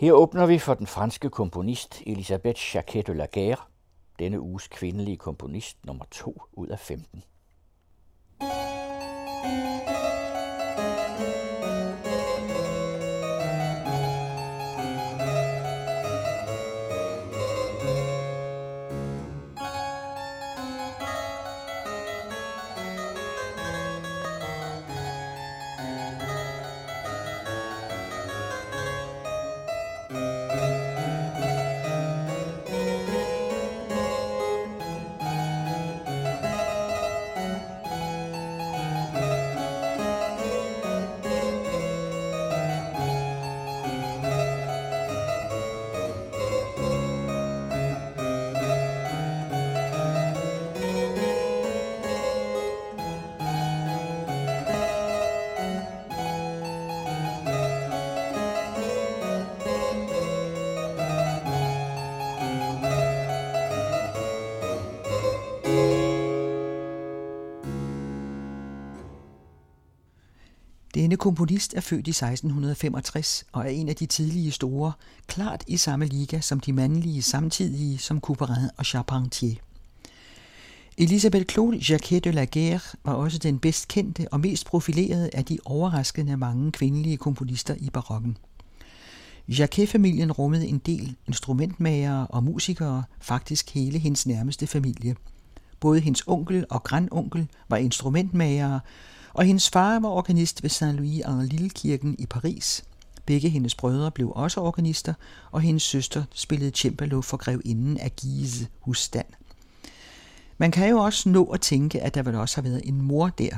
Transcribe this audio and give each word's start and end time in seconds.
Her 0.00 0.12
åbner 0.12 0.46
vi 0.46 0.58
for 0.58 0.74
den 0.74 0.86
franske 0.86 1.30
komponist 1.30 2.02
Elisabeth 2.06 2.60
Jacquet 2.74 3.06
de 3.06 3.14
la 3.14 3.26
Guerre, 3.32 3.64
denne 4.18 4.40
uges 4.40 4.68
kvindelige 4.68 5.16
komponist 5.16 5.84
nummer 5.84 6.04
2 6.10 6.42
ud 6.52 6.66
af 6.66 6.78
15. 6.78 7.24
Denne 71.00 71.16
komponist 71.16 71.74
er 71.74 71.80
født 71.80 72.06
i 72.06 72.10
1665 72.10 73.44
og 73.52 73.64
er 73.64 73.68
en 73.68 73.88
af 73.88 73.96
de 73.96 74.06
tidlige 74.06 74.50
store, 74.50 74.92
klart 75.26 75.64
i 75.66 75.76
samme 75.76 76.06
liga 76.06 76.40
som 76.40 76.60
de 76.60 76.72
mandlige 76.72 77.22
samtidige 77.22 77.98
som 77.98 78.20
Couperin 78.20 78.70
og 78.76 78.84
Charpentier. 78.84 79.54
Elisabeth 80.98 81.44
Claude 81.52 81.78
Jacquet 81.88 82.24
de 82.24 82.32
la 82.32 82.44
Guerre 82.44 82.80
var 83.04 83.12
også 83.12 83.38
den 83.38 83.58
bedst 83.58 83.88
kendte 83.88 84.28
og 84.32 84.40
mest 84.40 84.66
profilerede 84.66 85.30
af 85.32 85.44
de 85.44 85.58
overraskende 85.64 86.36
mange 86.36 86.72
kvindelige 86.72 87.16
komponister 87.16 87.74
i 87.78 87.90
barokken. 87.90 88.36
Jacquet-familien 89.48 90.32
rummede 90.32 90.66
en 90.66 90.78
del 90.78 91.16
instrumentmagere 91.26 92.26
og 92.26 92.44
musikere, 92.44 93.02
faktisk 93.20 93.74
hele 93.74 93.98
hendes 93.98 94.26
nærmeste 94.26 94.66
familie. 94.66 95.16
Både 95.80 96.00
hendes 96.00 96.22
onkel 96.26 96.64
og 96.70 96.82
grandonkel 96.82 97.48
var 97.68 97.76
instrumentmagere, 97.76 98.80
og 99.32 99.44
hendes 99.44 99.70
far 99.70 99.98
var 99.98 100.08
organist 100.08 100.62
ved 100.62 100.70
Saint-Louis 100.70 101.30
en 101.30 101.46
Lille-kirken 101.46 102.16
i 102.18 102.26
Paris. 102.26 102.84
Begge 103.26 103.48
hendes 103.48 103.74
brødre 103.74 104.10
blev 104.10 104.32
også 104.34 104.60
organister, 104.60 105.14
og 105.50 105.60
hendes 105.60 105.82
søster 105.82 106.24
spillede 106.34 106.70
cembalo 106.70 107.20
for 107.20 107.36
grevinden 107.36 107.98
af 107.98 108.16
Gise 108.16 108.68
husstand. 108.80 109.26
Man 110.58 110.70
kan 110.70 110.90
jo 110.90 110.98
også 110.98 111.28
nå 111.28 111.44
at 111.44 111.60
tænke, 111.60 112.00
at 112.00 112.14
der 112.14 112.22
vel 112.22 112.34
også 112.34 112.56
har 112.56 112.62
været 112.62 112.82
en 112.84 113.02
mor 113.02 113.28
der. 113.28 113.56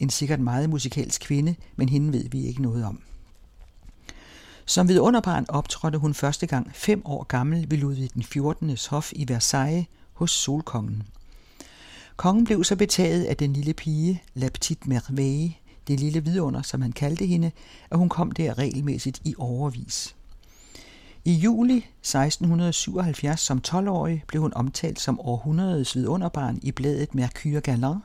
En 0.00 0.10
sikkert 0.10 0.40
meget 0.40 0.70
musikalsk 0.70 1.20
kvinde, 1.20 1.54
men 1.76 1.88
hende 1.88 2.12
ved 2.12 2.28
vi 2.28 2.46
ikke 2.46 2.62
noget 2.62 2.84
om. 2.84 3.00
Som 4.66 4.88
ved 4.88 5.00
underbarn 5.00 5.46
optrådte 5.48 5.98
hun 5.98 6.14
første 6.14 6.46
gang 6.46 6.70
fem 6.74 7.02
år 7.04 7.24
gammel 7.24 7.70
ved 7.70 7.78
Ludvig 7.78 8.14
den 8.14 8.22
14. 8.22 8.76
hof 8.90 9.12
i 9.12 9.28
Versailles 9.28 9.86
hos 10.12 10.30
Solkongen. 10.30 11.02
Kongen 12.16 12.44
blev 12.44 12.64
så 12.64 12.76
betaget 12.76 13.24
af 13.24 13.36
den 13.36 13.52
lille 13.52 13.72
pige, 13.72 14.22
La 14.34 14.48
Petite 14.48 14.88
Merveille, 14.88 15.54
det 15.88 16.00
lille 16.00 16.24
vidunder, 16.24 16.62
som 16.62 16.82
han 16.82 16.92
kaldte 16.92 17.26
hende, 17.26 17.50
at 17.90 17.98
hun 17.98 18.08
kom 18.08 18.32
der 18.32 18.58
regelmæssigt 18.58 19.20
i 19.24 19.34
overvis. 19.38 20.16
I 21.24 21.32
juli 21.32 21.76
1677 21.76 23.40
som 23.40 23.62
12-årig 23.68 24.24
blev 24.26 24.42
hun 24.42 24.52
omtalt 24.54 25.00
som 25.00 25.20
århundredets 25.20 25.96
vidunderbarn 25.96 26.58
i 26.62 26.72
bladet 26.72 27.14
Mercure 27.14 27.60
Galant, 27.60 28.02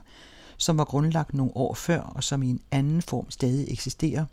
som 0.56 0.78
var 0.78 0.84
grundlagt 0.84 1.34
nogle 1.34 1.56
år 1.56 1.74
før 1.74 2.00
og 2.00 2.24
som 2.24 2.42
i 2.42 2.50
en 2.50 2.60
anden 2.70 3.02
form 3.02 3.30
stadig 3.30 3.72
eksisterer. 3.72 4.24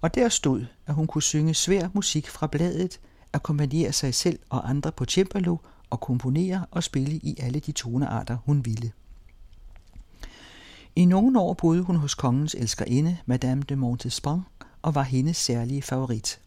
Og 0.00 0.14
der 0.14 0.28
stod, 0.28 0.64
at 0.86 0.94
hun 0.94 1.06
kunne 1.06 1.22
synge 1.22 1.54
svær 1.54 1.88
musik 1.92 2.28
fra 2.28 2.46
bladet, 2.46 3.00
akkompagnere 3.32 3.92
sig 3.92 4.14
selv 4.14 4.38
og 4.50 4.70
andre 4.70 4.92
på 4.92 5.04
cembalo 5.04 5.56
og 5.90 6.00
komponere 6.00 6.66
og 6.70 6.82
spille 6.82 7.16
i 7.16 7.36
alle 7.40 7.60
de 7.60 7.72
tonearter, 7.72 8.36
hun 8.44 8.64
ville. 8.64 8.92
I 10.96 11.04
nogle 11.04 11.40
år 11.40 11.54
boede 11.54 11.82
hun 11.82 11.96
hos 11.96 12.14
kongens 12.14 12.54
elskerinde, 12.54 13.16
Madame 13.26 13.62
de 13.62 13.76
Montespan, 13.76 14.40
og 14.82 14.94
var 14.94 15.02
hendes 15.02 15.36
særlige 15.36 15.82
favorit. 15.82 16.40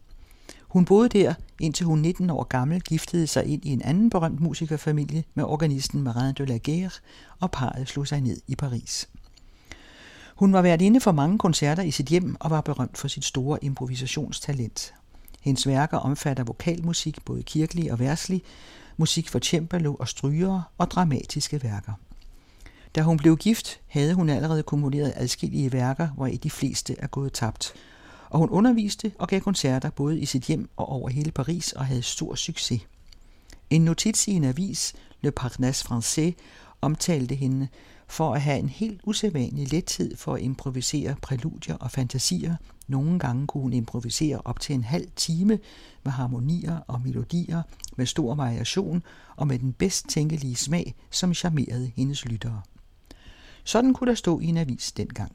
Hun 0.62 0.85
boede 0.85 1.09
der, 1.09 1.34
indtil 1.59 1.85
hun 1.85 2.00
19 2.00 2.30
år 2.30 2.44
gammel 2.44 2.81
giftede 2.81 3.28
sig 3.28 3.46
ind 3.46 3.66
i 3.66 3.69
en 3.69 3.81
anden 3.81 4.09
berømt 4.09 4.40
musikerfamilie 4.40 5.24
med 5.34 5.44
organisten 5.44 6.01
Marin 6.01 6.35
de 6.35 6.46
la 6.46 6.59
Guerre, 6.66 6.90
og 7.40 7.51
parret 7.51 7.88
slog 7.88 8.07
sig 8.07 8.22
ned 8.22 8.41
i 8.47 8.56
Paris. 8.56 9.09
Hun 10.35 10.53
var 10.53 10.62
været 10.62 10.81
inde 10.81 11.00
for 11.00 11.12
mange 11.12 11.38
koncerter 11.38 11.84
i 11.84 11.91
sit 11.91 12.06
hjem 12.06 12.35
og 12.40 12.50
var 12.50 12.62
berømt 12.62 12.97
for 12.97 13.07
sit 13.07 13.25
store 13.25 13.63
improvisationstalent. 13.63 14.94
Hendes 15.41 15.68
værker 15.68 15.97
omfatter 15.97 16.44
vokalmusik, 16.44 17.25
både 17.25 17.44
kirkelig 17.44 17.91
og 17.91 18.00
værslig, 18.00 18.44
musik 19.01 19.29
for 19.29 19.39
cembalo 19.39 19.95
og 20.00 20.07
strygere 20.07 20.63
og 20.78 20.91
dramatiske 20.91 21.63
værker. 21.63 21.94
Da 22.95 23.01
hun 23.01 23.17
blev 23.17 23.38
gift, 23.38 23.79
havde 23.88 24.13
hun 24.13 24.29
allerede 24.29 24.63
komponeret 24.63 25.13
adskillige 25.16 25.72
værker, 25.72 26.07
hvor 26.07 26.28
de 26.28 26.50
fleste 26.50 26.95
er 27.00 27.07
gået 27.07 27.34
tabt. 27.34 27.73
Og 28.29 28.39
hun 28.39 28.50
underviste 28.50 29.12
og 29.19 29.28
gav 29.28 29.41
koncerter 29.41 29.89
både 29.89 30.19
i 30.19 30.25
sit 30.25 30.44
hjem 30.44 30.69
og 30.78 30.89
over 30.89 31.09
hele 31.09 31.31
Paris 31.31 31.72
og 31.72 31.85
havde 31.85 32.01
stor 32.01 32.35
succes. 32.35 32.81
En 33.69 33.81
notits 33.81 34.28
i 34.28 34.31
en 34.31 34.44
avis, 34.44 34.94
Le 35.22 35.31
Parnasse 35.31 35.85
Français, 35.85 36.31
omtalte 36.81 37.35
hende 37.35 37.68
for 38.07 38.33
at 38.35 38.41
have 38.41 38.59
en 38.59 38.69
helt 38.69 39.01
usædvanlig 39.03 39.72
lethed 39.72 40.18
for 40.18 40.35
at 40.35 40.41
improvisere 40.41 41.16
præludier 41.22 41.75
og 41.75 41.91
fantasier. 41.91 42.56
Nogle 42.91 43.19
gange 43.19 43.47
kunne 43.47 43.62
hun 43.62 43.74
improvisere 43.74 44.41
op 44.46 44.59
til 44.59 44.75
en 44.75 44.84
halv 44.84 45.07
time 45.16 45.59
med 46.03 46.12
harmonier 46.12 46.79
og 46.88 47.02
melodier 47.02 47.62
med 47.96 48.06
stor 48.06 48.35
variation 48.35 49.03
og 49.35 49.47
med 49.47 49.59
den 49.59 49.74
bedst 49.74 50.07
tænkelige 50.09 50.56
smag, 50.56 50.96
som 51.12 51.34
charmerede 51.34 51.91
hendes 51.96 52.25
lyttere. 52.25 52.62
Sådan 53.63 53.94
kunne 53.94 54.09
der 54.09 54.16
stå 54.16 54.40
i 54.40 54.46
en 54.46 54.57
avis 54.57 54.91
dengang. 54.91 55.31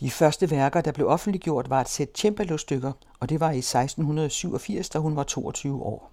De 0.00 0.10
første 0.10 0.50
værker, 0.50 0.80
der 0.80 0.92
blev 0.92 1.08
offentliggjort, 1.08 1.70
var 1.70 1.80
et 1.80 1.88
sæt 1.88 2.08
cembalo-stykker, 2.18 2.92
og 3.20 3.28
det 3.28 3.40
var 3.40 3.50
i 3.50 3.58
1687, 3.58 4.88
da 4.88 4.98
hun 4.98 5.16
var 5.16 5.22
22 5.22 5.82
år. 5.82 6.10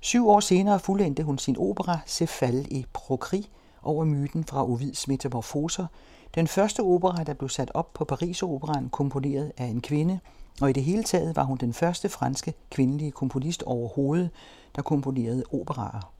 Syv 0.00 0.28
år 0.28 0.40
senere 0.40 0.80
fuldendte 0.80 1.22
hun 1.22 1.38
sin 1.38 1.56
opera 1.58 1.98
Cefal 2.06 2.66
i 2.70 2.86
Procri 2.92 3.48
over 3.82 4.04
myten 4.04 4.44
fra 4.44 4.64
Ovids 4.64 5.08
metamorfoser, 5.08 5.86
den 6.34 6.46
første 6.46 6.80
opera, 6.80 7.24
der 7.24 7.34
blev 7.34 7.48
sat 7.48 7.70
op 7.74 7.92
på 7.92 8.04
Paris 8.04 8.42
Operan, 8.42 8.88
komponeret 8.88 9.52
af 9.56 9.64
en 9.64 9.80
kvinde, 9.80 10.20
og 10.60 10.70
i 10.70 10.72
det 10.72 10.84
hele 10.84 11.04
taget 11.04 11.36
var 11.36 11.44
hun 11.44 11.56
den 11.56 11.72
første 11.72 12.08
franske 12.08 12.54
kvindelige 12.70 13.12
komponist 13.12 13.62
overhovedet, 13.62 14.30
der 14.76 14.82
komponerede 14.82 15.44
operaer. 15.52 16.15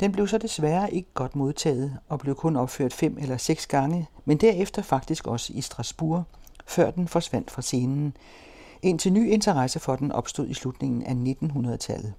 Den 0.00 0.12
blev 0.12 0.28
så 0.28 0.38
desværre 0.38 0.94
ikke 0.94 1.08
godt 1.14 1.36
modtaget 1.36 1.98
og 2.08 2.18
blev 2.18 2.34
kun 2.34 2.56
opført 2.56 2.92
fem 2.92 3.18
eller 3.20 3.36
seks 3.36 3.66
gange, 3.66 4.08
men 4.24 4.36
derefter 4.36 4.82
faktisk 4.82 5.26
også 5.26 5.52
i 5.52 5.60
Strasbourg, 5.60 6.24
før 6.66 6.90
den 6.90 7.08
forsvandt 7.08 7.50
fra 7.50 7.62
scenen, 7.62 8.16
indtil 8.82 9.12
ny 9.12 9.30
interesse 9.30 9.80
for 9.80 9.96
den 9.96 10.12
opstod 10.12 10.48
i 10.48 10.54
slutningen 10.54 11.02
af 11.02 11.34
1900-tallet. 11.42 12.14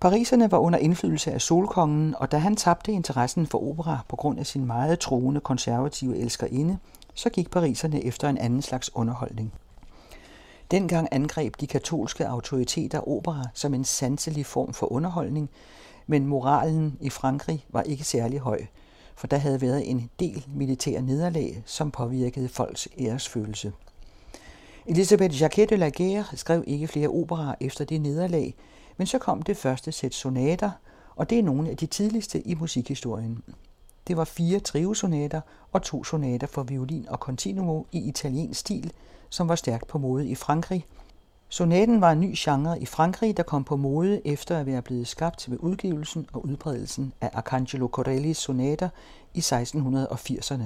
Pariserne 0.00 0.50
var 0.50 0.58
under 0.58 0.78
indflydelse 0.78 1.32
af 1.32 1.40
solkongen, 1.40 2.14
og 2.18 2.32
da 2.32 2.38
han 2.38 2.56
tabte 2.56 2.92
interessen 2.92 3.46
for 3.46 3.70
opera 3.70 3.98
på 4.08 4.16
grund 4.16 4.38
af 4.38 4.46
sin 4.46 4.66
meget 4.66 4.98
troende 4.98 5.40
konservative 5.40 6.16
elskerinde, 6.16 6.78
så 7.14 7.30
gik 7.30 7.50
pariserne 7.50 8.04
efter 8.04 8.28
en 8.28 8.38
anden 8.38 8.62
slags 8.62 8.96
underholdning. 8.96 9.52
Dengang 10.70 11.08
angreb 11.10 11.54
de 11.60 11.66
katolske 11.66 12.28
autoriteter 12.28 13.08
opera 13.08 13.44
som 13.54 13.74
en 13.74 13.84
sanselig 13.84 14.46
form 14.46 14.72
for 14.72 14.92
underholdning, 14.92 15.50
men 16.06 16.26
moralen 16.26 16.98
i 17.00 17.10
Frankrig 17.10 17.64
var 17.68 17.82
ikke 17.82 18.04
særlig 18.04 18.38
høj, 18.38 18.60
for 19.16 19.26
der 19.26 19.36
havde 19.36 19.60
været 19.60 19.90
en 19.90 20.10
del 20.20 20.46
militære 20.54 21.02
nederlag, 21.02 21.62
som 21.66 21.90
påvirkede 21.90 22.48
folks 22.48 22.88
æresfølelse. 22.98 23.72
Elisabeth 24.86 25.40
Jacquet 25.42 25.70
de 25.70 25.76
la 25.76 25.90
Guerre 25.96 26.24
skrev 26.34 26.64
ikke 26.66 26.88
flere 26.88 27.08
operaer 27.08 27.54
efter 27.60 27.84
det 27.84 28.00
nederlag, 28.00 28.54
men 28.96 29.06
så 29.06 29.18
kom 29.18 29.42
det 29.42 29.56
første 29.56 29.92
sæt 29.92 30.14
sonater, 30.14 30.70
og 31.16 31.30
det 31.30 31.38
er 31.38 31.42
nogle 31.42 31.70
af 31.70 31.76
de 31.76 31.86
tidligste 31.86 32.40
i 32.46 32.54
musikhistorien. 32.54 33.42
Det 34.08 34.16
var 34.16 34.24
fire 34.24 34.60
triosonater 34.60 35.40
og 35.72 35.82
to 35.82 36.04
sonater 36.04 36.46
for 36.46 36.62
violin 36.62 37.06
og 37.08 37.18
continuo 37.18 37.86
i 37.92 37.98
italiensk 37.98 38.60
stil, 38.60 38.92
som 39.28 39.48
var 39.48 39.54
stærkt 39.54 39.86
på 39.86 39.98
mode 39.98 40.28
i 40.28 40.34
Frankrig. 40.34 40.86
Sonaten 41.52 42.00
var 42.00 42.12
en 42.12 42.20
ny 42.20 42.34
genre 42.36 42.80
i 42.80 42.86
Frankrig, 42.86 43.36
der 43.36 43.42
kom 43.42 43.64
på 43.64 43.76
mode 43.76 44.26
efter 44.26 44.58
at 44.58 44.66
være 44.66 44.82
blevet 44.82 45.08
skabt 45.08 45.50
ved 45.50 45.58
udgivelsen 45.60 46.26
og 46.32 46.44
udbredelsen 46.44 47.12
af 47.20 47.30
Arcangelo 47.32 47.88
Corellis 47.88 48.36
sonater 48.36 48.88
i 49.34 49.38
1680'erne. 49.38 50.64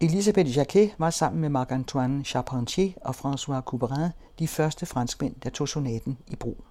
Elisabeth 0.00 0.56
Jacquet 0.56 0.94
var 0.98 1.10
sammen 1.10 1.40
med 1.40 1.60
Marc-Antoine 1.60 2.24
Charpentier 2.24 2.92
og 3.00 3.14
François 3.14 3.60
Couperin 3.60 4.10
de 4.38 4.48
første 4.48 4.86
franskmænd, 4.86 5.34
der 5.42 5.50
tog 5.50 5.68
sonaten 5.68 6.18
i 6.28 6.36
brug. 6.36 6.65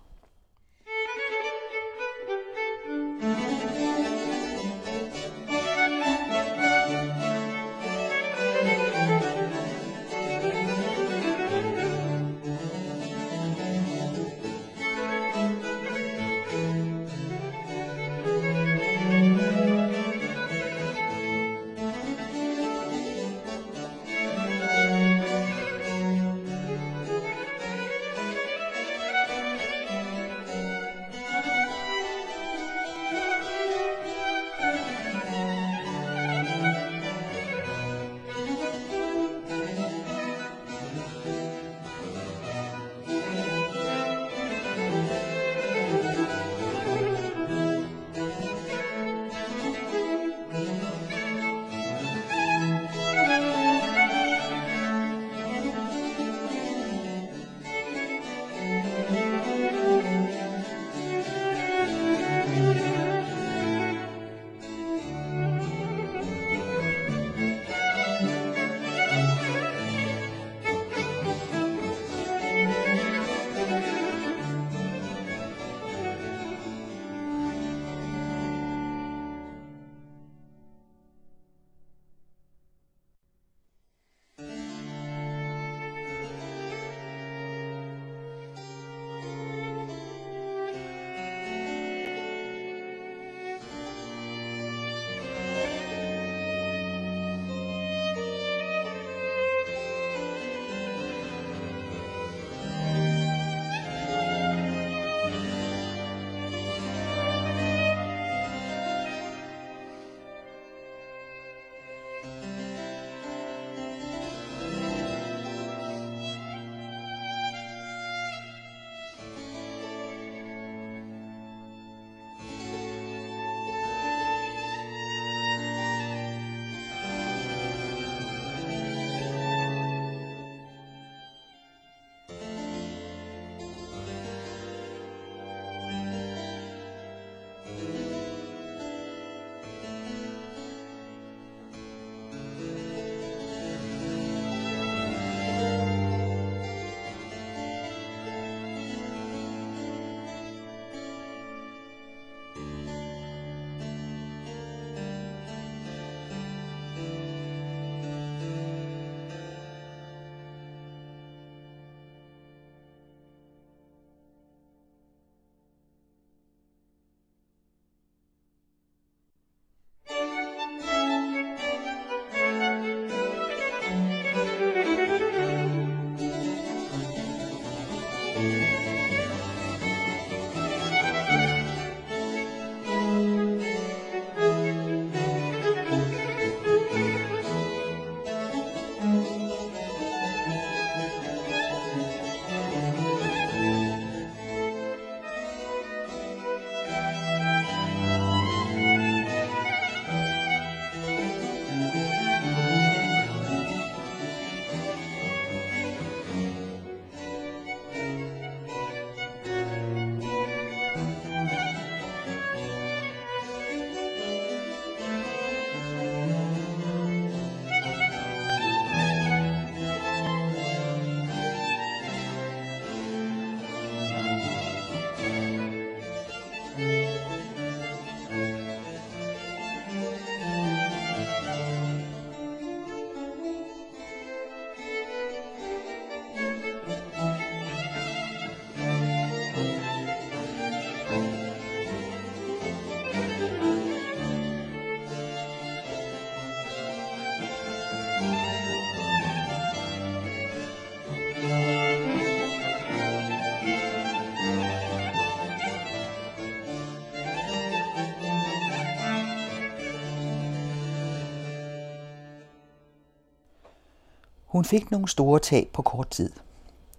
Hun 264.55 264.65
fik 264.65 264.91
nogle 264.91 265.07
store 265.07 265.39
tab 265.39 265.67
på 265.73 265.81
kort 265.81 266.09
tid. 266.09 266.31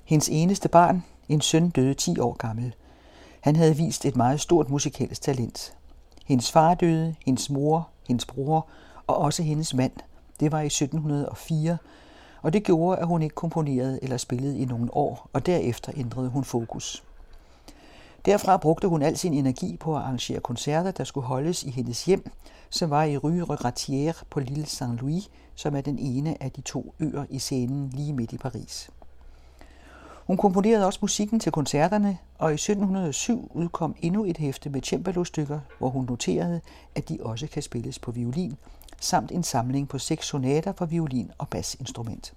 Hendes 0.04 0.28
eneste 0.28 0.68
barn, 0.68 1.04
en 1.28 1.40
søn, 1.40 1.70
døde 1.70 1.94
10 1.94 2.18
år 2.18 2.32
gammel. 2.32 2.74
Han 3.40 3.56
havde 3.56 3.76
vist 3.76 4.04
et 4.04 4.16
meget 4.16 4.40
stort 4.40 4.70
musikalsk 4.70 5.22
talent. 5.22 5.76
Hendes 6.26 6.52
far 6.52 6.74
døde, 6.74 7.14
hendes 7.26 7.50
mor, 7.50 7.88
hendes 8.08 8.26
bror 8.26 8.66
og 9.06 9.18
også 9.18 9.42
hendes 9.42 9.74
mand. 9.74 9.92
Det 10.40 10.52
var 10.52 10.60
i 10.60 10.66
1704, 10.66 11.76
og 12.42 12.52
det 12.52 12.64
gjorde, 12.64 12.98
at 12.98 13.06
hun 13.06 13.22
ikke 13.22 13.34
komponerede 13.34 13.98
eller 14.02 14.16
spillede 14.16 14.58
i 14.58 14.64
nogle 14.64 14.96
år, 14.96 15.30
og 15.32 15.46
derefter 15.46 15.92
ændrede 15.96 16.28
hun 16.28 16.44
fokus. 16.44 17.04
Derfra 18.26 18.56
brugte 18.56 18.88
hun 18.88 19.02
al 19.02 19.16
sin 19.16 19.34
energi 19.34 19.76
på 19.76 19.96
at 19.96 20.02
arrangere 20.02 20.40
koncerter, 20.40 20.90
der 20.90 21.04
skulle 21.04 21.26
holdes 21.26 21.62
i 21.62 21.70
hendes 21.70 22.04
hjem, 22.04 22.30
som 22.70 22.90
var 22.90 23.04
i 23.04 23.16
Rue 23.16 23.44
Regratière 23.44 24.24
på 24.30 24.40
Lille 24.40 24.64
Saint-Louis, 24.64 25.28
som 25.54 25.76
er 25.76 25.80
den 25.80 25.98
ene 25.98 26.42
af 26.42 26.52
de 26.52 26.60
to 26.60 26.94
øer 27.00 27.24
i 27.30 27.38
scenen 27.38 27.88
lige 27.88 28.12
midt 28.12 28.32
i 28.32 28.38
Paris. 28.38 28.90
Hun 30.26 30.36
komponerede 30.36 30.86
også 30.86 30.98
musikken 31.02 31.40
til 31.40 31.52
koncerterne, 31.52 32.18
og 32.38 32.50
i 32.50 32.54
1707 32.54 33.50
udkom 33.54 33.94
endnu 34.00 34.24
et 34.24 34.38
hæfte 34.38 34.70
med 34.70 34.82
cembalo-stykker, 34.82 35.60
hvor 35.78 35.88
hun 35.88 36.04
noterede, 36.04 36.60
at 36.94 37.08
de 37.08 37.18
også 37.22 37.46
kan 37.46 37.62
spilles 37.62 37.98
på 37.98 38.10
violin, 38.10 38.56
samt 39.00 39.32
en 39.32 39.42
samling 39.42 39.88
på 39.88 39.98
seks 39.98 40.26
sonater 40.26 40.72
for 40.72 40.86
violin 40.86 41.30
og 41.38 41.48
basinstrument. 41.48 42.34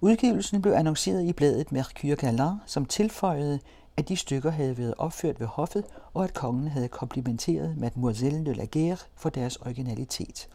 Udgivelsen 0.00 0.62
blev 0.62 0.72
annonceret 0.72 1.24
i 1.24 1.32
bladet 1.32 1.72
Mercure 1.72 2.16
Galant, 2.16 2.60
som 2.66 2.84
tilføjede, 2.84 3.60
at 3.96 4.08
de 4.08 4.16
stykker 4.16 4.50
havde 4.50 4.78
været 4.78 4.94
opført 4.98 5.40
ved 5.40 5.46
hoffet, 5.46 5.84
og 6.14 6.24
at 6.24 6.34
kongen 6.34 6.68
havde 6.68 6.88
komplimenteret 6.88 7.78
Mademoiselle 7.78 8.46
de 8.46 8.54
la 8.54 8.64
Guerre 8.72 8.96
for 9.16 9.28
deres 9.28 9.56
originalitet. 9.56 10.48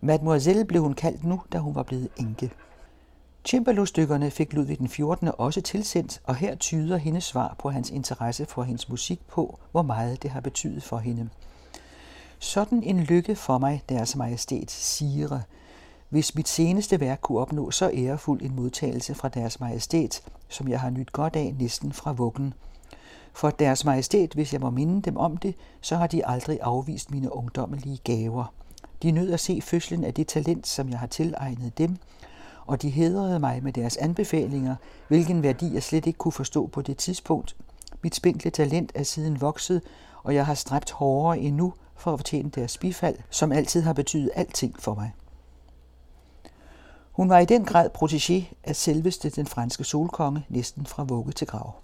Mademoiselle 0.00 0.64
blev 0.64 0.82
hun 0.82 0.94
kaldt 0.94 1.24
nu, 1.24 1.40
da 1.52 1.58
hun 1.58 1.74
var 1.74 1.82
blevet 1.82 2.08
enke. 2.16 2.50
Cembalo-stykkerne 3.48 4.30
fik 4.30 4.52
Ludvig 4.52 4.78
den 4.78 4.88
14. 4.88 5.30
også 5.38 5.60
tilsendt, 5.60 6.20
og 6.24 6.36
her 6.36 6.54
tyder 6.54 6.96
hendes 6.96 7.24
svar 7.24 7.56
på 7.58 7.70
hans 7.70 7.90
interesse 7.90 8.46
for 8.46 8.62
hendes 8.62 8.88
musik 8.88 9.20
på, 9.26 9.58
hvor 9.72 9.82
meget 9.82 10.22
det 10.22 10.30
har 10.30 10.40
betydet 10.40 10.82
for 10.82 10.98
hende. 10.98 11.28
Sådan 12.38 12.82
en 12.82 13.00
lykke 13.00 13.36
for 13.36 13.58
mig, 13.58 13.82
deres 13.88 14.16
majestæt, 14.16 14.70
sire, 14.70 15.42
hvis 16.08 16.34
mit 16.34 16.48
seneste 16.48 17.00
værk 17.00 17.18
kunne 17.22 17.38
opnå 17.38 17.70
så 17.70 17.90
ærefuld 17.94 18.42
en 18.42 18.56
modtagelse 18.56 19.14
fra 19.14 19.28
deres 19.28 19.60
majestæt, 19.60 20.22
som 20.48 20.68
jeg 20.68 20.80
har 20.80 20.90
nyt 20.90 21.12
godt 21.12 21.36
af 21.36 21.54
næsten 21.58 21.92
fra 21.92 22.12
vuggen. 22.12 22.54
For 23.32 23.50
deres 23.50 23.84
majestæt, 23.84 24.32
hvis 24.32 24.52
jeg 24.52 24.60
må 24.60 24.70
minde 24.70 25.02
dem 25.02 25.16
om 25.16 25.36
det, 25.36 25.54
så 25.80 25.96
har 25.96 26.06
de 26.06 26.26
aldrig 26.26 26.58
afvist 26.62 27.10
mine 27.10 27.34
ungdommelige 27.34 27.98
gaver. 28.04 28.52
De 29.02 29.10
nød 29.10 29.32
at 29.32 29.40
se 29.40 29.60
fødslen 29.60 30.04
af 30.04 30.14
det 30.14 30.26
talent, 30.26 30.66
som 30.66 30.88
jeg 30.88 30.98
har 30.98 31.06
tilegnet 31.06 31.78
dem, 31.78 31.96
og 32.66 32.82
de 32.82 32.90
hedrede 32.90 33.38
mig 33.38 33.62
med 33.62 33.72
deres 33.72 33.96
anbefalinger, 33.96 34.76
hvilken 35.08 35.42
værdi 35.42 35.74
jeg 35.74 35.82
slet 35.82 36.06
ikke 36.06 36.16
kunne 36.16 36.32
forstå 36.32 36.66
på 36.66 36.82
det 36.82 36.96
tidspunkt. 36.96 37.56
Mit 38.02 38.14
spinkle 38.14 38.50
talent 38.50 38.92
er 38.94 39.02
siden 39.02 39.40
vokset, 39.40 39.82
og 40.22 40.34
jeg 40.34 40.46
har 40.46 40.54
stræbt 40.54 40.90
hårdere 40.90 41.38
endnu 41.38 41.72
for 41.96 42.12
at 42.12 42.18
fortjene 42.18 42.50
deres 42.50 42.78
bifald, 42.78 43.16
som 43.30 43.52
altid 43.52 43.82
har 43.82 43.92
betydet 43.92 44.30
alting 44.34 44.80
for 44.80 44.94
mig. 44.94 45.12
Hun 47.18 47.28
var 47.28 47.38
i 47.38 47.44
den 47.44 47.64
grad 47.64 47.90
protégé 48.02 48.54
af 48.64 48.76
selveste 48.76 49.30
den 49.30 49.46
franske 49.46 49.84
solkonge, 49.84 50.44
næsten 50.48 50.86
fra 50.86 51.02
vugge 51.02 51.32
til 51.32 51.46
grav. 51.46 51.74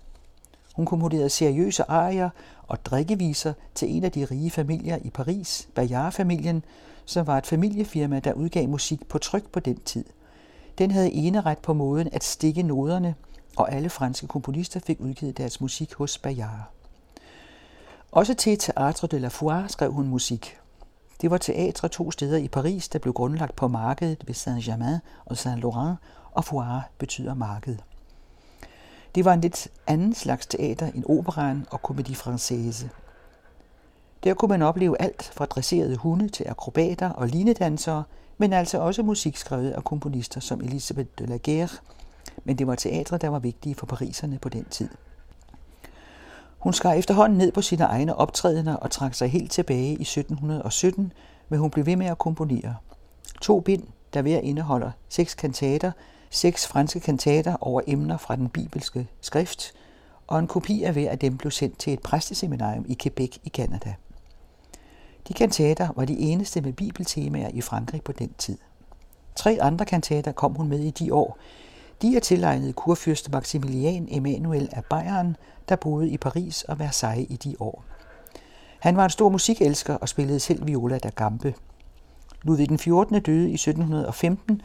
Hun 0.74 0.86
komponerede 0.86 1.28
seriøse 1.28 1.90
arier 1.90 2.30
og 2.68 2.84
drikkeviser 2.84 3.52
til 3.74 3.96
en 3.96 4.04
af 4.04 4.12
de 4.12 4.24
rige 4.24 4.50
familier 4.50 4.98
i 5.02 5.10
Paris, 5.10 5.68
Bayard-familien, 5.74 6.64
som 7.04 7.26
var 7.26 7.38
et 7.38 7.46
familiefirma, 7.46 8.20
der 8.20 8.32
udgav 8.32 8.68
musik 8.68 9.08
på 9.08 9.18
tryk 9.18 9.48
på 9.48 9.60
den 9.60 9.80
tid. 9.80 10.04
Den 10.78 10.90
havde 10.90 11.12
eneret 11.12 11.58
på 11.58 11.72
måden 11.72 12.08
at 12.12 12.24
stikke 12.24 12.62
noderne, 12.62 13.14
og 13.56 13.72
alle 13.72 13.90
franske 13.90 14.26
komponister 14.26 14.80
fik 14.80 15.00
udgivet 15.00 15.38
deres 15.38 15.60
musik 15.60 15.94
hos 15.94 16.18
Bayard. 16.18 16.70
Også 18.12 18.34
til 18.34 18.58
Teatre 18.58 19.08
de 19.08 19.18
la 19.18 19.28
Foire 19.28 19.68
skrev 19.68 19.92
hun 19.92 20.08
musik. 20.08 20.58
Det 21.24 21.30
var 21.30 21.38
teatre 21.38 21.88
to 21.88 22.10
steder 22.10 22.38
i 22.38 22.48
Paris, 22.48 22.88
der 22.88 22.98
blev 22.98 23.14
grundlagt 23.14 23.56
på 23.56 23.68
markedet 23.68 24.24
ved 24.26 24.34
Saint-Germain 24.34 24.98
og 25.24 25.36
Saint-Laurent, 25.36 25.96
og 26.32 26.44
foire 26.44 26.82
betyder 26.98 27.34
marked. 27.34 27.76
Det 29.14 29.24
var 29.24 29.32
en 29.32 29.40
lidt 29.40 29.68
anden 29.86 30.14
slags 30.14 30.46
teater 30.46 30.86
end 30.86 31.04
operaen 31.08 31.66
og 31.70 31.80
comédie 31.90 32.14
française. 32.14 32.86
Der 34.24 34.34
kunne 34.34 34.48
man 34.48 34.62
opleve 34.62 35.02
alt 35.02 35.32
fra 35.34 35.44
dresserede 35.44 35.96
hunde 35.96 36.28
til 36.28 36.48
akrobater 36.48 37.10
og 37.10 37.28
linedansere, 37.28 38.04
men 38.38 38.52
altså 38.52 38.78
også 38.78 39.02
musik 39.02 39.36
skrevet 39.36 39.70
af 39.70 39.84
komponister 39.84 40.40
som 40.40 40.60
Elisabeth 40.60 41.08
de 41.18 41.26
la 41.26 41.38
Guerre, 41.44 41.68
men 42.44 42.58
det 42.58 42.66
var 42.66 42.74
teatre, 42.74 43.18
der 43.18 43.28
var 43.28 43.38
vigtige 43.38 43.74
for 43.74 43.86
pariserne 43.86 44.38
på 44.38 44.48
den 44.48 44.64
tid. 44.64 44.88
Hun 46.64 46.72
skar 46.72 46.92
efterhånden 46.92 47.38
ned 47.38 47.52
på 47.52 47.62
sine 47.62 47.84
egne 47.84 48.16
optrædener 48.16 48.76
og 48.76 48.90
trak 48.90 49.14
sig 49.14 49.28
helt 49.28 49.52
tilbage 49.52 49.88
i 49.88 50.02
1717, 50.02 51.12
men 51.48 51.60
hun 51.60 51.70
blev 51.70 51.86
ved 51.86 51.96
med 51.96 52.06
at 52.06 52.18
komponere. 52.18 52.76
To 53.42 53.60
bind, 53.60 53.82
der 54.14 54.22
hver 54.22 54.38
indeholder 54.38 54.90
seks 55.08 55.34
kantater, 55.34 55.92
seks 56.30 56.66
franske 56.66 57.00
kantater 57.00 57.56
over 57.60 57.80
emner 57.86 58.16
fra 58.16 58.36
den 58.36 58.48
bibelske 58.48 59.08
skrift, 59.20 59.72
og 60.26 60.38
en 60.38 60.46
kopi 60.46 60.82
af 60.82 60.92
hver 60.92 61.10
af 61.10 61.18
dem 61.18 61.36
blev 61.36 61.50
sendt 61.50 61.78
til 61.78 61.92
et 61.92 62.00
præsteseminarium 62.00 62.84
i 62.88 62.96
Quebec 63.02 63.36
i 63.44 63.48
Canada. 63.48 63.94
De 65.28 65.34
kantater 65.34 65.88
var 65.96 66.04
de 66.04 66.18
eneste 66.18 66.60
med 66.60 66.72
bibeltemaer 66.72 67.48
i 67.52 67.60
Frankrig 67.60 68.02
på 68.02 68.12
den 68.12 68.30
tid. 68.38 68.58
Tre 69.36 69.58
andre 69.60 69.84
kantater 69.84 70.32
kom 70.32 70.54
hun 70.54 70.68
med 70.68 70.80
i 70.80 70.90
de 70.90 71.14
år, 71.14 71.38
de 72.02 72.16
er 72.16 72.20
tilegnet 72.20 72.76
kurfyrste 72.76 73.30
Maximilian 73.30 74.08
Emanuel 74.10 74.68
af 74.72 74.84
Bayern, 74.84 75.36
der 75.68 75.76
boede 75.76 76.08
i 76.08 76.16
Paris 76.16 76.62
og 76.62 76.78
Versailles 76.78 77.26
i 77.30 77.36
de 77.36 77.56
år. 77.60 77.84
Han 78.80 78.96
var 78.96 79.04
en 79.04 79.10
stor 79.10 79.28
musikelsker 79.28 79.94
og 79.94 80.08
spillede 80.08 80.40
selv 80.40 80.66
viola 80.66 80.98
da 80.98 81.08
gambe. 81.08 81.54
Ludvig 82.42 82.68
den 82.68 82.78
14. 82.78 83.22
døde 83.22 83.50
i 83.50 83.54
1715, 83.54 84.62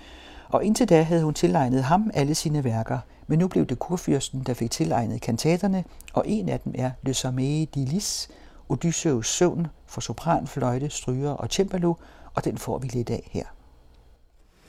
og 0.49 0.65
indtil 0.65 0.89
da 0.89 1.01
havde 1.01 1.23
hun 1.23 1.33
tilegnet 1.33 1.83
ham 1.83 2.11
alle 2.13 2.35
sine 2.35 2.63
værker, 2.63 2.99
men 3.27 3.39
nu 3.39 3.47
blev 3.47 3.65
det 3.65 3.79
kurfyrsten, 3.79 4.43
der 4.43 4.53
fik 4.53 4.71
tilegnet 4.71 5.21
kantaterne, 5.21 5.83
og 6.13 6.23
en 6.27 6.49
af 6.49 6.59
dem 6.59 6.73
er 6.77 6.91
Le 7.03 7.13
Sommeil 7.13 7.67
d'Ilis, 7.77 8.29
Odysseus 8.69 9.29
søvn 9.29 9.67
for 9.85 10.01
sopran, 10.01 10.47
fløjte, 10.47 10.89
stryger 10.89 11.31
og 11.31 11.47
cembalo, 11.47 11.93
og 12.33 12.45
den 12.45 12.57
får 12.57 12.77
vi 12.77 12.87
lidt 12.87 13.09
af 13.09 13.29
her. 13.31 13.43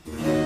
thank 0.05 0.25
you 0.25 0.40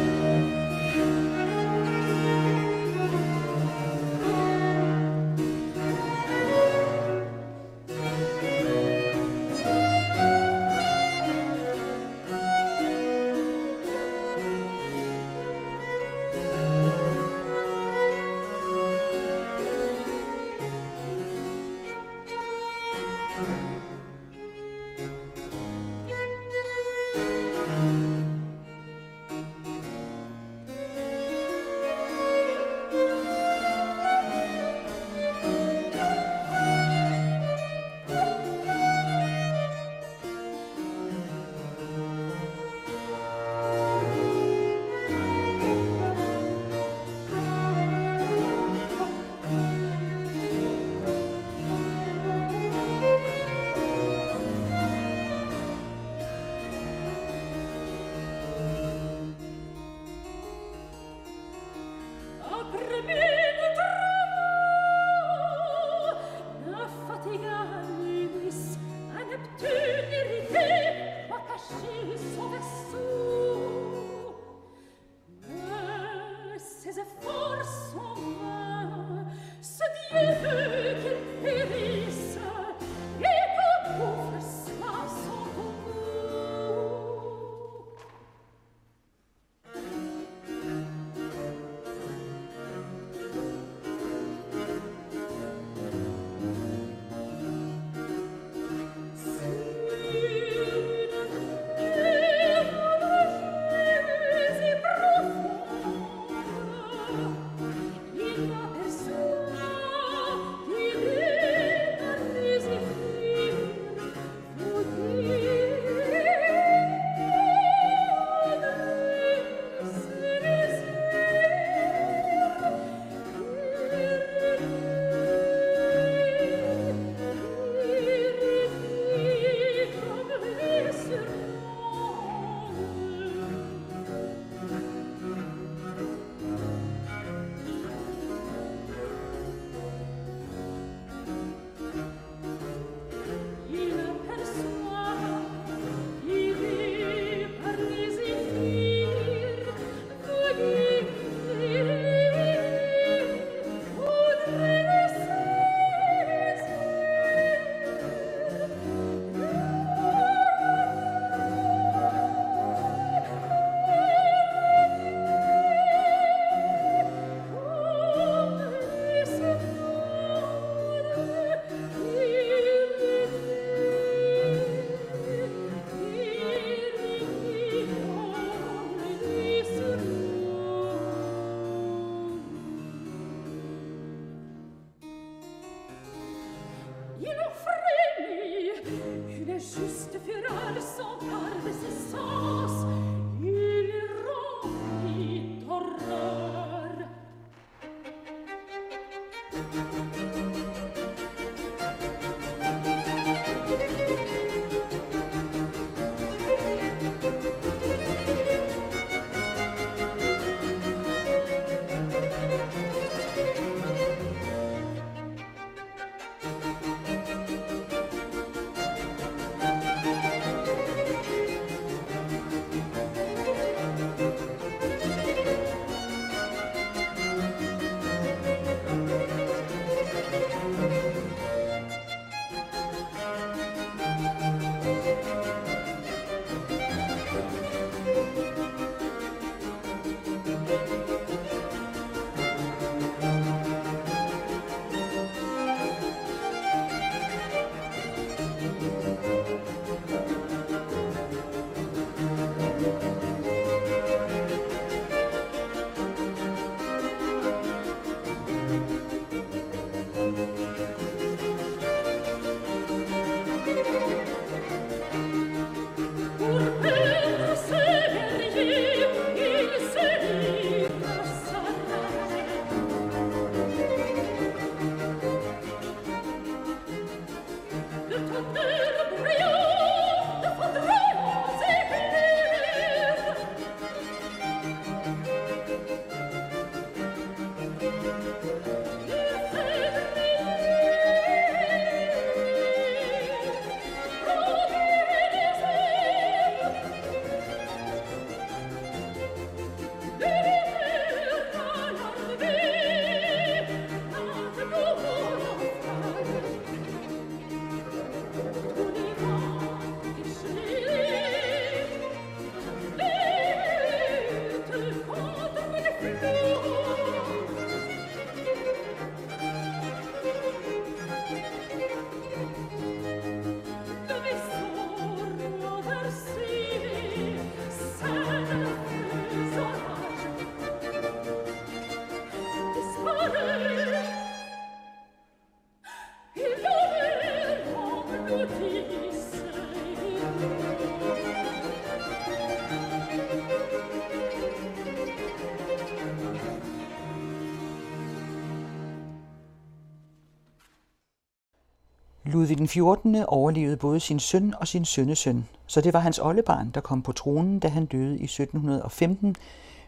Ludvig 352.35 352.57
den 352.57 352.67
14. 352.67 353.15
overlevede 353.27 353.77
både 353.77 353.99
sin 353.99 354.19
søn 354.19 354.53
og 354.59 354.67
sin 354.67 354.85
sønnesøn, 354.85 355.47
så 355.67 355.81
det 355.81 355.93
var 355.93 355.99
hans 355.99 356.19
oldebarn, 356.19 356.71
der 356.73 356.81
kom 356.81 357.01
på 357.01 357.11
tronen, 357.11 357.59
da 357.59 357.67
han 357.67 357.85
døde 357.85 358.19
i 358.19 358.23
1715, 358.23 359.35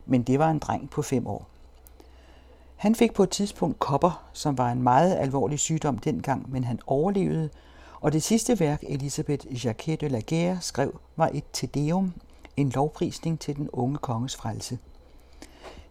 men 0.06 0.24
det 0.24 0.40
var 0.40 0.52
en 0.52 0.60
dreng 0.60 0.90
på 0.90 1.02
fem 1.02 1.28
år. 1.28 1.48
Han 2.76 2.96
fik 2.96 3.14
på 3.14 3.24
et 3.24 3.30
tidspunkt 3.30 3.80
kopper, 3.80 4.24
som 4.34 4.58
var 4.58 4.72
en 4.72 4.84
meget 4.84 5.16
alvorlig 5.16 5.60
sygdom 5.60 5.98
dengang, 5.98 6.52
men 6.52 6.64
han 6.64 6.80
overlevede, 6.86 7.50
og 8.02 8.14
det 8.14 8.24
sidste 8.24 8.60
værk, 8.60 8.84
Elisabeth 8.88 9.66
Jacquet 9.66 10.02
de 10.02 10.08
la 10.08 10.22
Guerre 10.30 10.58
skrev, 10.62 11.00
var 11.16 11.30
et 11.34 11.44
Te 11.54 11.68
Deum, 11.68 12.14
en 12.58 12.70
lovprisning 12.70 13.40
til 13.40 13.56
den 13.56 13.70
unge 13.74 13.98
konges 13.98 14.36
frelse. 14.36 14.78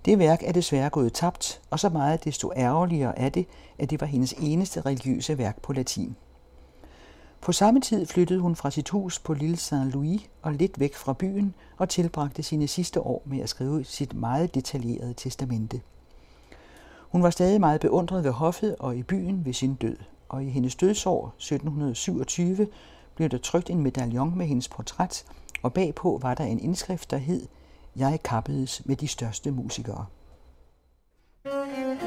Det 0.04 0.18
værk 0.18 0.42
er 0.42 0.52
desværre 0.52 0.90
gået 0.90 1.12
tabt, 1.12 1.60
og 1.70 1.80
så 1.80 1.88
meget 1.88 2.24
desto 2.24 2.52
ærgerligere 2.56 3.18
er 3.18 3.28
det, 3.28 3.46
at 3.78 3.90
det 3.90 4.00
var 4.00 4.06
hendes 4.06 4.32
eneste 4.32 4.80
religiøse 4.80 5.38
værk 5.38 5.62
på 5.62 5.72
latin. 5.72 6.16
På 7.40 7.52
samme 7.52 7.80
tid 7.80 8.06
flyttede 8.06 8.40
hun 8.40 8.56
fra 8.56 8.70
sit 8.70 8.88
hus 8.88 9.18
på 9.18 9.34
Lille 9.34 9.56
Saint-Louis 9.56 10.28
og 10.42 10.52
lidt 10.52 10.80
væk 10.80 10.94
fra 10.94 11.12
byen 11.12 11.54
og 11.76 11.88
tilbragte 11.88 12.42
sine 12.42 12.68
sidste 12.68 13.00
år 13.00 13.22
med 13.24 13.40
at 13.40 13.48
skrive 13.48 13.84
sit 13.84 14.14
meget 14.14 14.54
detaljerede 14.54 15.14
testamente. 15.16 15.80
Hun 17.08 17.22
var 17.22 17.30
stadig 17.30 17.60
meget 17.60 17.80
beundret 17.80 18.24
ved 18.24 18.30
hoffet 18.30 18.76
og 18.78 18.96
i 18.96 19.02
byen 19.02 19.44
ved 19.44 19.52
sin 19.52 19.74
død, 19.74 19.96
og 20.28 20.44
i 20.44 20.48
hendes 20.48 20.74
dødsår 20.74 21.34
1727 21.38 22.68
blev 23.14 23.28
der 23.28 23.38
trykt 23.38 23.70
en 23.70 23.82
medaljon 23.82 24.38
med 24.38 24.46
hendes 24.46 24.68
portræt, 24.68 25.24
og 25.62 25.72
bagpå 25.72 26.18
var 26.22 26.34
der 26.34 26.44
en 26.44 26.60
indskrift, 26.60 27.10
der 27.10 27.16
hed 27.16 27.46
Jeg 27.96 28.22
kappedes 28.24 28.82
med 28.84 28.96
de 28.96 29.08
største 29.08 29.50
musikere. 29.50 30.06
thank 31.44 32.02
you 32.02 32.05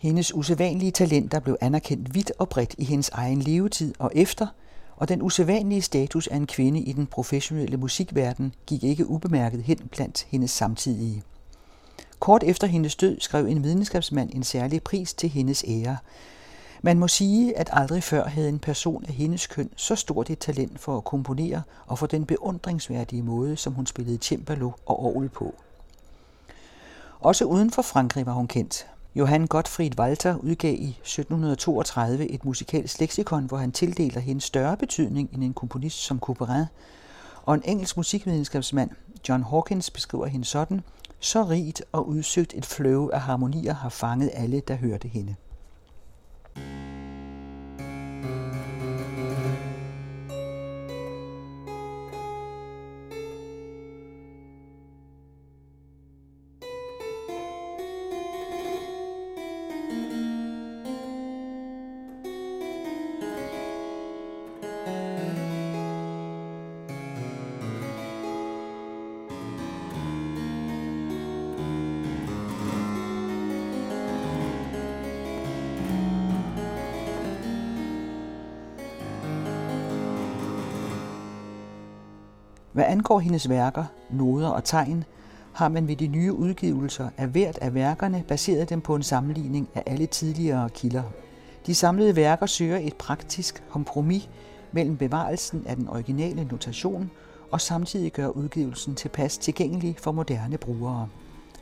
Hendes 0.00 0.34
usædvanlige 0.34 0.90
talenter 0.90 1.40
blev 1.40 1.56
anerkendt 1.60 2.14
vidt 2.14 2.32
og 2.38 2.48
bredt 2.48 2.74
i 2.78 2.84
hendes 2.84 3.08
egen 3.08 3.42
levetid 3.42 3.94
og 3.98 4.10
efter, 4.14 4.46
og 4.96 5.08
den 5.08 5.22
usædvanlige 5.22 5.82
status 5.82 6.26
af 6.26 6.36
en 6.36 6.46
kvinde 6.46 6.80
i 6.80 6.92
den 6.92 7.06
professionelle 7.06 7.76
musikverden 7.76 8.54
gik 8.66 8.84
ikke 8.84 9.06
ubemærket 9.06 9.62
hen 9.62 9.78
blandt 9.90 10.26
hendes 10.30 10.50
samtidige. 10.50 11.22
Kort 12.18 12.42
efter 12.42 12.66
hendes 12.66 12.96
død 12.96 13.20
skrev 13.20 13.46
en 13.46 13.64
videnskabsmand 13.64 14.30
en 14.34 14.42
særlig 14.42 14.82
pris 14.82 15.14
til 15.14 15.28
hendes 15.28 15.64
ære. 15.68 15.96
Man 16.82 16.98
må 16.98 17.08
sige, 17.08 17.58
at 17.58 17.70
aldrig 17.72 18.02
før 18.02 18.28
havde 18.28 18.48
en 18.48 18.58
person 18.58 19.04
af 19.08 19.14
hendes 19.14 19.46
køn 19.46 19.70
så 19.76 19.96
stort 19.96 20.30
et 20.30 20.38
talent 20.38 20.80
for 20.80 20.96
at 20.96 21.04
komponere 21.04 21.62
og 21.86 21.98
for 21.98 22.06
den 22.06 22.24
beundringsværdige 22.24 23.22
måde, 23.22 23.56
som 23.56 23.72
hun 23.72 23.86
spillede 23.86 24.18
cembalo 24.22 24.70
og 24.86 25.04
orgel 25.04 25.28
på. 25.28 25.54
Også 27.20 27.44
uden 27.44 27.70
for 27.70 27.82
Frankrig 27.82 28.26
var 28.26 28.32
hun 28.32 28.46
kendt. 28.46 28.86
Johann 29.18 29.46
Gottfried 29.46 29.98
Walter 29.98 30.36
udgav 30.36 30.74
i 30.74 30.88
1732 30.88 32.30
et 32.30 32.44
musikalsk 32.44 33.00
leksikon, 33.00 33.44
hvor 33.44 33.56
han 33.56 33.72
tildeler 33.72 34.20
hende 34.20 34.40
større 34.40 34.76
betydning 34.76 35.30
end 35.32 35.44
en 35.44 35.54
komponist 35.54 35.98
som 36.04 36.20
Couperin, 36.20 36.64
og 37.42 37.54
en 37.54 37.62
engelsk 37.64 37.96
musikvidenskabsmand, 37.96 38.90
John 39.28 39.42
Hawkins, 39.42 39.90
beskriver 39.90 40.26
hende 40.26 40.44
sådan, 40.44 40.80
så 41.20 41.42
rigt 41.42 41.82
og 41.92 42.08
udsøgt 42.08 42.54
et 42.56 42.66
flow 42.66 43.08
af 43.08 43.20
harmonier 43.20 43.74
har 43.74 43.88
fanget 43.88 44.30
alle, 44.34 44.62
der 44.68 44.74
hørte 44.74 45.08
hende. 45.08 45.34
Hvad 82.78 82.86
angår 82.88 83.18
hendes 83.20 83.48
værker, 83.48 83.84
noder 84.10 84.48
og 84.48 84.64
tegn, 84.64 85.04
har 85.52 85.68
man 85.68 85.88
ved 85.88 85.96
de 85.96 86.06
nye 86.06 86.32
udgivelser 86.32 87.08
af 87.16 87.28
hvert 87.28 87.58
af 87.58 87.74
værkerne 87.74 88.24
baseret 88.28 88.70
dem 88.70 88.80
på 88.80 88.94
en 88.94 89.02
sammenligning 89.02 89.68
af 89.74 89.82
alle 89.86 90.06
tidligere 90.06 90.70
kilder. 90.70 91.02
De 91.66 91.74
samlede 91.74 92.16
værker 92.16 92.46
søger 92.46 92.76
et 92.76 92.94
praktisk 92.94 93.62
kompromis 93.70 94.28
mellem 94.72 94.96
bevarelsen 94.96 95.62
af 95.66 95.76
den 95.76 95.88
originale 95.88 96.44
notation 96.44 97.10
og 97.50 97.60
samtidig 97.60 98.12
gør 98.12 98.28
udgivelsen 98.28 98.94
tilpas 98.94 99.38
tilgængelig 99.38 99.96
for 99.98 100.12
moderne 100.12 100.58
brugere. 100.58 101.08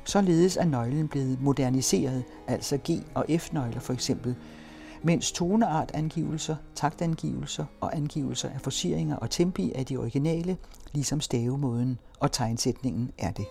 Således 0.05 0.57
er 0.57 0.65
nøglen 0.65 1.09
blevet 1.09 1.43
moderniseret, 1.43 2.25
altså 2.47 2.79
G- 2.91 3.07
og 3.15 3.27
F-nøgler 3.39 3.81
for 3.81 3.93
eksempel, 3.93 4.35
mens 5.07 5.33
toneartangivelser, 5.33 6.57
taktangivelser 6.75 7.65
og 7.81 7.97
angivelser 7.97 8.49
af 8.49 8.61
forceringer 8.61 9.17
og 9.17 9.31
tempi 9.31 9.73
er 9.75 9.83
de 9.83 9.97
originale, 9.97 10.57
ligesom 10.93 11.21
stavemåden 11.21 11.99
og 12.21 12.33
tegnsætningen 12.33 13.11
er 13.19 13.31
det. 13.31 13.47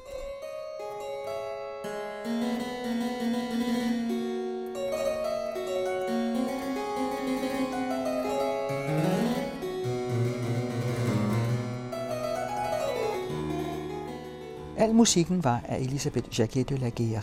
Al 14.77 14.95
musikken 14.95 15.43
var 15.43 15.61
af 15.65 15.79
Elisabeth 15.79 16.39
Jacquet 16.39 16.69
de 16.69 16.77
la 16.77 16.89
Guerre. 16.89 17.21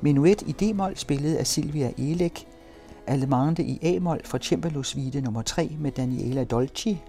Menuet 0.00 0.42
i 0.42 0.52
D-mol 0.52 0.96
spillet 0.96 1.34
af 1.34 1.46
Silvia 1.46 1.92
Elek, 1.98 2.46
Allemande 3.06 3.62
i 3.62 3.78
A-mol 3.82 4.20
fra 4.24 4.38
Cembalo 4.38 4.82
Suite 4.82 5.20
nummer 5.20 5.42
3 5.42 5.76
med 5.80 5.92
Daniela 5.92 6.44
Dolci, 6.44 7.02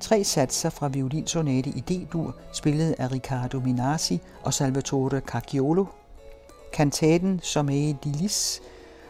tre 0.00 0.24
satser 0.24 0.70
fra 0.70 0.88
violinsonate 0.88 1.70
i 1.70 1.80
D-dur, 1.80 2.34
spillet 2.52 2.94
af 2.98 3.12
Riccardo 3.12 3.60
Minasi 3.60 4.20
og 4.42 4.54
Salvatore 4.54 5.20
Cacciolo. 5.20 5.84
Kantaten 6.72 7.40
Sommeil 7.42 7.96
d'Ilis 8.06 8.60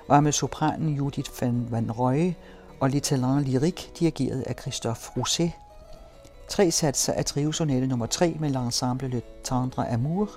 var 0.09 0.21
med 0.21 0.33
sopranen 0.33 0.97
Judith 0.97 1.31
van 1.41 1.67
Van 1.71 1.91
Røye 1.91 2.35
og 2.81 2.91
Le 2.91 3.01
Talent 3.01 3.47
Lyrique, 3.47 3.91
dirigeret 3.99 4.43
af 4.43 4.55
Christophe 4.61 5.11
Rousset. 5.17 5.53
Tre 6.49 6.71
satser 6.71 7.13
af 7.13 7.25
triosonate 7.25 7.87
nummer 7.87 8.07
3 8.07 8.37
med 8.41 8.57
l'ensemble 8.57 9.07
Le 9.07 9.23
Tendre 9.45 9.89
Amour 9.89 10.31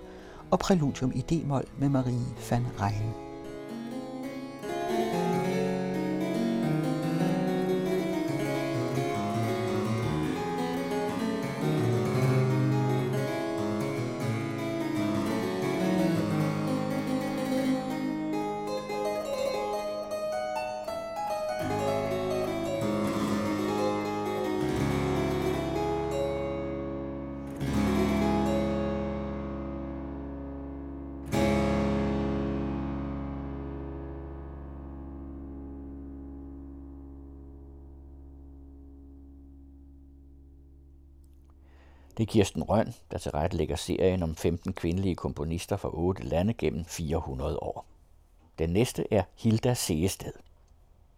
og 0.52 0.60
præludium 0.60 1.12
i 1.16 1.22
D-mol 1.22 1.66
med 1.80 1.90
Marie 1.90 2.26
van 2.50 2.66
Rijn. 2.80 3.31
Det 42.22 42.28
er 42.28 42.32
Kirsten 42.32 42.64
Røn, 42.64 42.94
der 43.12 43.18
tilrettelægger 43.18 43.76
serien 43.76 44.24
om 44.24 44.36
15 44.36 44.74
kvindelige 44.74 45.16
komponister 45.16 45.78
fra 45.78 45.90
8 45.94 46.24
lande 46.24 46.54
gennem 46.54 46.86
400 46.86 47.58
år. 47.58 47.86
Den 48.60 48.70
næste 48.70 49.14
er 49.14 49.24
Hilda 49.38 49.74
Seested. 49.74 50.32